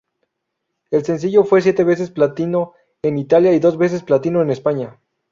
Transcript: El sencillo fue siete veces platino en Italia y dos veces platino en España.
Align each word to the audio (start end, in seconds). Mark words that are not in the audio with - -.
El 0.89 1.05
sencillo 1.05 1.43
fue 1.43 1.61
siete 1.61 1.83
veces 1.83 2.09
platino 2.09 2.73
en 3.03 3.19
Italia 3.19 3.53
y 3.53 3.59
dos 3.59 3.77
veces 3.77 4.01
platino 4.01 4.41
en 4.41 4.49
España. 4.49 4.99